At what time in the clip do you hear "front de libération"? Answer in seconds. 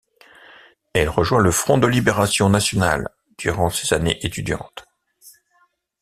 1.51-2.49